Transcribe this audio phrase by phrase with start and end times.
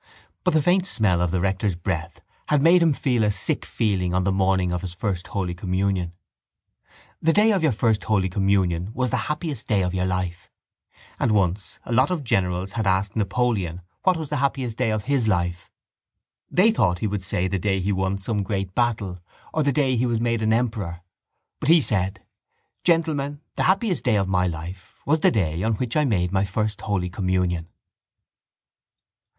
[0.43, 4.15] But the faint smell of the rector's breath had made him feel a sick feeling
[4.15, 6.13] on the morning of his first communion.
[7.21, 10.49] The day of your first communion was the happiest day of your life.
[11.19, 15.03] And once a lot of generals had asked Napoleon what was the happiest day of
[15.03, 15.69] his life.
[16.49, 19.19] They thought he would say the day he won some great battle
[19.53, 21.01] or the day he was made an emperor.
[21.59, 22.23] But he said:
[22.83, 26.43] —Gentlemen, the happiest day of my life was the day on which I made my
[26.43, 27.67] first holy communion.